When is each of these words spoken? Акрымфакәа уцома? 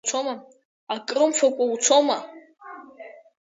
Акрымфакәа 0.95 1.63
уцома? 1.73 2.17